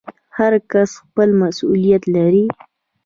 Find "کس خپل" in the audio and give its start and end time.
0.71-1.29